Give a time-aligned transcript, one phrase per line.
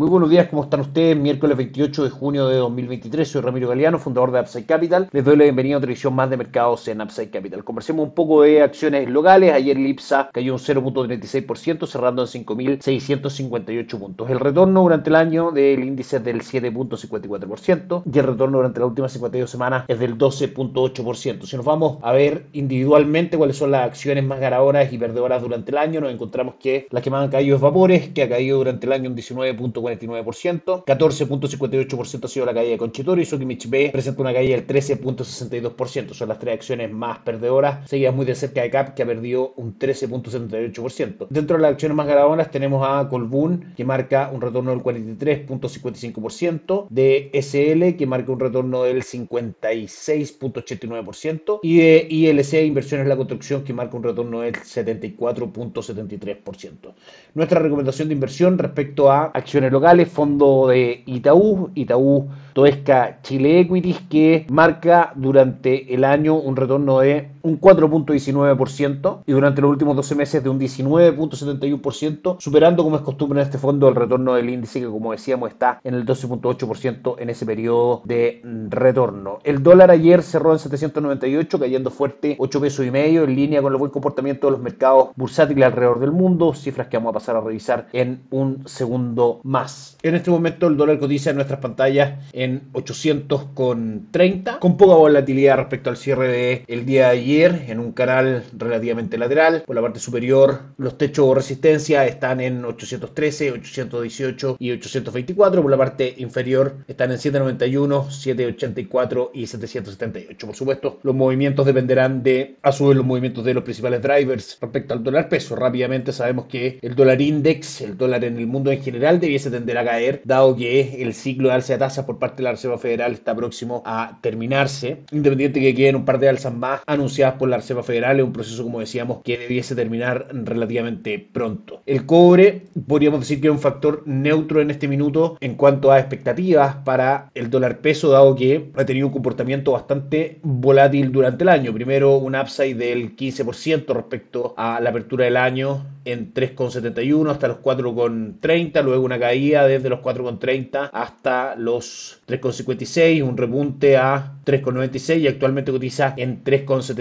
[0.00, 1.14] Muy buenos días, ¿cómo están ustedes?
[1.14, 5.10] Miércoles 28 de junio de 2023, soy Ramiro Galeano, fundador de Upside Capital.
[5.12, 7.64] Les doy la bienvenida a otra edición más de mercados en Upside Capital.
[7.64, 9.52] Conversemos un poco de acciones locales.
[9.52, 14.30] Ayer el IPSA cayó un 0.36%, cerrando en 5.658 puntos.
[14.30, 18.88] El retorno durante el año del índice es del 7.54% y el retorno durante las
[18.88, 21.44] últimas 52 semanas es del 12.8%.
[21.44, 25.72] Si nos vamos a ver individualmente cuáles son las acciones más ganadoras y perdedoras durante
[25.72, 28.56] el año, nos encontramos que la que más han caído es Vapores, que ha caído
[28.56, 29.89] durante el año un 19.4%.
[29.98, 34.66] 49%, 14.58% ha sido la caída de Conchitorio y Sokimich B presenta una caída del
[34.66, 36.14] 13.62%.
[36.14, 39.52] Son las tres acciones más perdedoras, seguidas muy de cerca de CAP que ha perdido
[39.56, 41.26] un 13.78%.
[41.30, 46.86] Dentro de las acciones más ganadoras tenemos a Colbún que marca un retorno del 43.55%,
[46.88, 53.72] de SL que marca un retorno del 56.89% y de ILC Inversiones La Construcción que
[53.72, 56.92] marca un retorno del 74.73%.
[57.34, 64.00] Nuestra recomendación de inversión respecto a acciones locales, fondo de Itaú, Itaú Toesca Chile Equities,
[64.08, 70.14] que marca durante el año un retorno de un 4.19% y durante los últimos 12
[70.14, 74.80] meses de un 19.71%, superando como es costumbre en este fondo el retorno del índice
[74.80, 79.38] que como decíamos está en el 12.8% en ese periodo de retorno.
[79.44, 83.72] El dólar ayer cerró en 798 cayendo fuerte 8 pesos y medio en línea con
[83.72, 87.36] el buen comportamiento de los mercados bursátiles alrededor del mundo, cifras que vamos a pasar
[87.36, 89.96] a revisar en un segundo más.
[90.02, 95.90] En este momento el dólar cotiza en nuestras pantallas en 830 con poca volatilidad respecto
[95.90, 99.62] al cierre del el día de ayer en un canal relativamente lateral.
[99.64, 105.62] Por la parte superior los techos de resistencia están en 813, 818 y 824.
[105.62, 110.46] Por la parte inferior están en 791, 784 y 778.
[110.46, 114.58] Por supuesto, los movimientos dependerán de, a su vez, los movimientos de los principales drivers
[114.60, 115.54] respecto al dólar peso.
[115.54, 119.78] Rápidamente sabemos que el dólar index, el dólar en el mundo en general, debiese tender
[119.78, 122.78] a caer, dado que el ciclo de alza de tasas por parte de la Reserva
[122.78, 125.04] Federal está próximo a terminarse.
[125.12, 128.32] Independiente que queden un par de alzas más anunciadas por la Reserva Federal es un
[128.32, 131.82] proceso, como decíamos, que debiese terminar relativamente pronto.
[131.86, 135.98] El cobre, podríamos decir que es un factor neutro en este minuto en cuanto a
[135.98, 141.48] expectativas para el dólar peso, dado que ha tenido un comportamiento bastante volátil durante el
[141.48, 141.72] año.
[141.74, 147.58] Primero, un upside del 15% respecto a la apertura del año en 3,71 hasta los
[147.58, 155.28] 4,30, luego una caída desde los 4,30 hasta los 3,56, un repunte a 3,96 y
[155.28, 156.42] actualmente cotiza en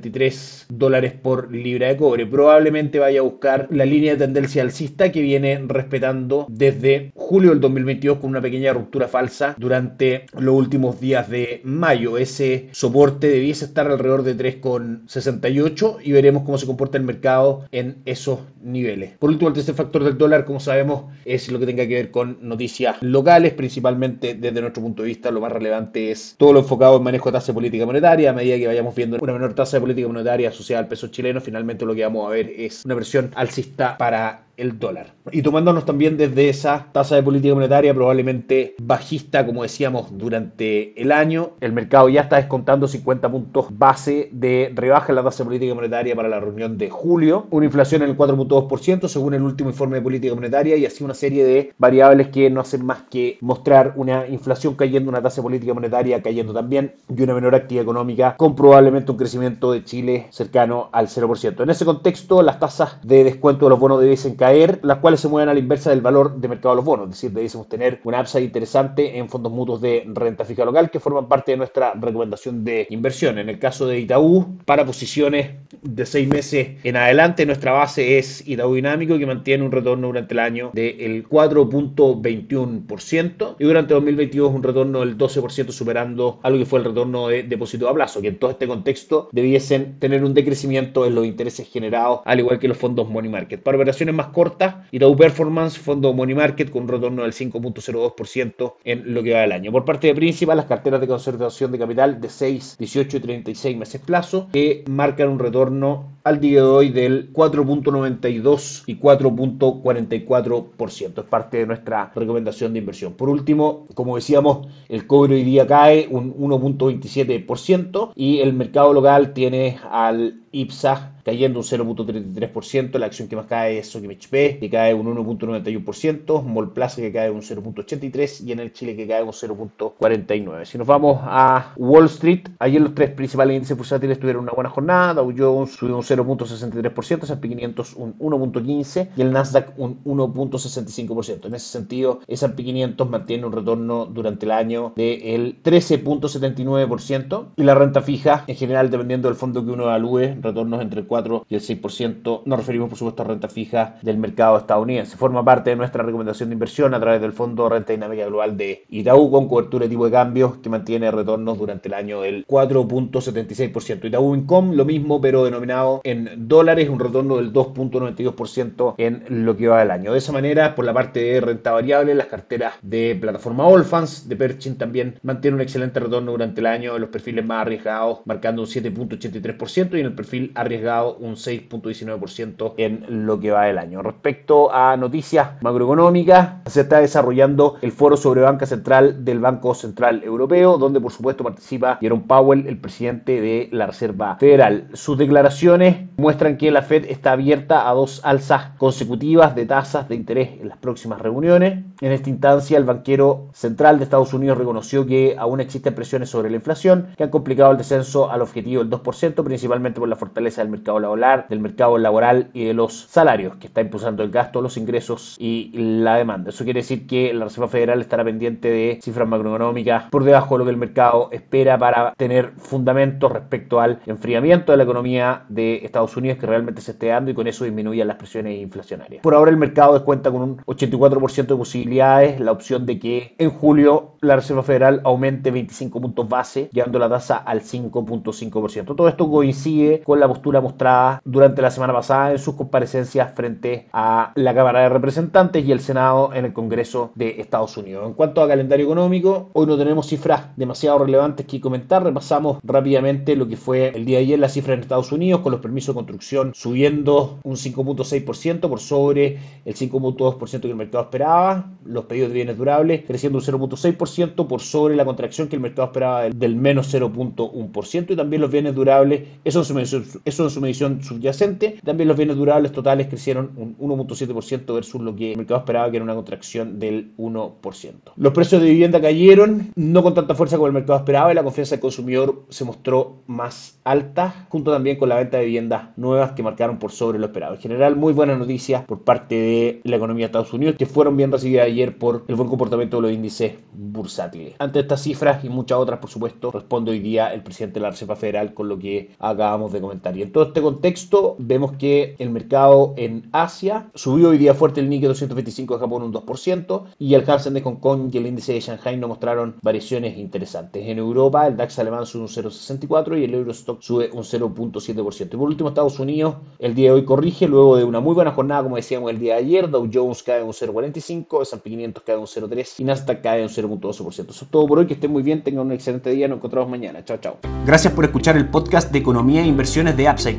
[0.00, 2.26] 3,73 dólares por libra de cobre.
[2.26, 7.60] Probablemente vaya a buscar la línea de tendencia alcista que viene respetando desde julio del
[7.60, 12.18] 2022 con una pequeña ruptura falsa durante los últimos días de mayo.
[12.18, 17.98] Ese soporte debiese estar alrededor de 3,68 y veremos cómo se comporta el mercado en
[18.04, 19.12] esos niveles.
[19.18, 22.10] Por último, el tercer factor del dólar, como sabemos, es lo que tenga que ver
[22.10, 26.60] con noticias locales, principalmente desde nuestro punto de vista, lo más relevante es todo lo
[26.60, 28.30] enfocado en manejo de tasa de política monetaria.
[28.30, 31.40] A medida que vayamos viendo una menor tasa de política monetaria asociada al peso chileno,
[31.40, 35.14] finalmente lo que vamos a ver es una versión alcista para el dólar.
[35.32, 41.12] Y tomándonos también desde esa tasa de política monetaria probablemente bajista, como decíamos, durante el
[41.12, 45.74] año, el mercado ya está descontando 50 puntos base de rebaja en la tasa política
[45.74, 49.96] monetaria para la reunión de julio, una inflación en el 4.2% según el último informe
[49.96, 53.94] de política monetaria y así una serie de variables que no hacen más que mostrar
[53.96, 58.36] una inflación cayendo, una tasa de política monetaria cayendo también y una menor actividad económica
[58.36, 61.62] con probablemente un crecimiento de Chile cercano al 0%.
[61.62, 64.49] En ese contexto, las tasas de descuento de los bonos debiesen caer
[64.82, 67.12] las cuales se mueven a la inversa del valor de mercado de los bonos, es
[67.12, 71.28] decir, debiésemos tener una upside interesante en fondos mutuos de renta fija local que forman
[71.28, 73.38] parte de nuestra recomendación de inversión.
[73.38, 75.50] En el caso de Itaú, para posiciones
[75.82, 80.34] de seis meses en adelante, nuestra base es Itaú Dinámico que mantiene un retorno durante
[80.34, 86.80] el año del 4.21% y durante 2022 un retorno del 12% superando algo que fue
[86.80, 91.06] el retorno de depósito a plazo, que en todo este contexto debiesen tener un decrecimiento
[91.06, 93.62] en los intereses generados, al igual que los fondos money market.
[93.62, 99.14] Para operaciones más cortas, Itaú Performance, fondo money market con un retorno del 5.02% en
[99.14, 99.72] lo que va del año.
[99.72, 103.76] Por parte de Principal, las carteras de conservación de capital de 6, 18 y 36
[103.76, 111.22] meses plazo que marcan un retorno al día de hoy del 4.92 y 4.44%.
[111.22, 113.14] Es parte de nuestra recomendación de inversión.
[113.14, 119.32] Por último, como decíamos, el cobre hoy día cae un 1.27% y el mercado local
[119.32, 124.94] tiene al IPSA cayendo un 0.33%, la acción que más cae es Sokimich que cae
[124.94, 130.64] un 1.91%, Molplaza que cae un 0.83% y en el Chile que cae un 0.49%.
[130.64, 134.70] Si nos vamos a Wall Street, ayer los tres principales índices bursátiles tuvieron una buena
[134.70, 141.46] jornada, Dow Jones subió un 0.63%, S&P 500 un 1.15% y el Nasdaq un 1.65%.
[141.46, 147.74] En ese sentido, S&P 500 mantiene un retorno durante el año del 13.79% y la
[147.74, 151.56] renta fija, en general, dependiendo del fondo que uno evalúe, retornos entre el 4 y
[151.56, 152.42] el 6%.
[152.44, 155.16] Nos referimos, por supuesto, a renta fija del mercado estadounidense.
[155.16, 158.84] Forma parte de nuestra recomendación de inversión a través del Fondo Renta Dinámica Global de
[158.88, 164.04] Itaú con cobertura de tipo de cambio que mantiene retornos durante el año del 4.76%.
[164.04, 169.66] Itaú Income, lo mismo, pero denominado en dólares, un retorno del 2.92% en lo que
[169.66, 170.12] va del año.
[170.12, 174.36] De esa manera, por la parte de renta variable, las carteras de plataforma Allfans de
[174.36, 178.62] Perchin también mantienen un excelente retorno durante el año en los perfiles más arriesgados, marcando
[178.62, 184.02] un 7.83% y en el perfil arriesgado un 6.19% en lo que va del año.
[184.02, 190.22] Respecto a noticias macroeconómicas, se está desarrollando el foro sobre banca central del Banco Central
[190.24, 194.88] Europeo, donde por supuesto participa Jerome Powell, el presidente de la Reserva Federal.
[194.94, 200.14] Sus declaraciones muestran que la Fed está abierta a dos alzas consecutivas de tasas de
[200.14, 201.84] interés en las próximas reuniones.
[202.00, 206.50] En esta instancia, el banquero central de Estados Unidos reconoció que aún existen presiones sobre
[206.50, 210.62] la inflación que han complicado el descenso al objetivo del 2%, principalmente por la fortaleza
[210.62, 214.60] del mercado laboral, del mercado laboral y de los salarios, que está impulsando el gasto,
[214.60, 216.50] los ingresos y la demanda.
[216.50, 220.58] Eso quiere decir que la Reserva Federal estará pendiente de cifras macroeconómicas por debajo de
[220.58, 225.84] lo que el mercado espera para tener fundamentos respecto al enfriamiento de la economía de
[225.84, 229.22] Estados Unidos que realmente se esté dando y con eso disminuyan las presiones inflacionarias.
[229.22, 233.50] Por ahora el mercado descuenta con un 84% de posibilidades la opción de que en
[233.50, 238.96] julio la Reserva Federal aumente 25 puntos base, llevando la tasa al 5.5%.
[238.96, 240.79] Todo esto coincide con la postura mostrada
[241.24, 245.80] durante la semana pasada en sus comparecencias frente a la Cámara de Representantes y el
[245.80, 248.06] Senado en el Congreso de Estados Unidos.
[248.06, 252.02] En cuanto a calendario económico, hoy no tenemos cifras demasiado relevantes que comentar.
[252.02, 255.52] Repasamos rápidamente lo que fue el día de ayer la cifra en Estados Unidos con
[255.52, 261.66] los permisos de construcción subiendo un 5.6% por sobre el 5.2% que el mercado esperaba.
[261.84, 265.88] Los pedidos de bienes durables creciendo un 0.6% por sobre la contracción que el mercado
[265.88, 272.08] esperaba del menos 0.1% y también los bienes durables, eso en su eso subyacente, también
[272.08, 276.04] los bienes durables totales crecieron un 1.7% versus lo que el mercado esperaba que era
[276.04, 277.92] una contracción del 1%.
[278.16, 281.42] Los precios de vivienda cayeron, no con tanta fuerza como el mercado esperaba y la
[281.42, 286.32] confianza del consumidor se mostró más alta, junto también con la venta de viviendas nuevas
[286.32, 287.54] que marcaron por sobre lo esperado.
[287.54, 291.16] En general, muy buenas noticias por parte de la economía de Estados Unidos que fueron
[291.16, 294.54] bien recibidas ayer por el buen comportamiento de los índices bursátiles.
[294.58, 297.90] Ante estas cifras y muchas otras, por supuesto, responde hoy día el presidente de la
[297.90, 300.16] Reserva Federal con lo que acabamos de comentar.
[300.16, 304.80] Y en todo este contexto, vemos que el mercado en Asia subió hoy día fuerte
[304.80, 308.26] el Nikkei 225 de Japón un 2% y el Hansen de Hong Kong y el
[308.26, 310.86] índice de Shanghai no mostraron variaciones interesantes.
[310.86, 315.34] En Europa, el DAX alemán sube un 0,64 y el Eurostock sube un 0,7%.
[315.34, 318.32] Y por último, Estados Unidos el día de hoy corrige luego de una muy buena
[318.32, 319.70] jornada, como decíamos el día de ayer.
[319.70, 324.10] Dow Jones cae un 0,45, S&P 500 cae un 0,3 y Nasdaq cae un 0,12%.
[324.10, 324.86] Eso es todo por hoy.
[324.86, 326.28] Que estén muy bien, tengan un excelente día.
[326.28, 327.04] Nos encontramos mañana.
[327.04, 327.38] Chao, chao.
[327.64, 330.38] Gracias por escuchar el podcast de Economía e Inversiones de Upside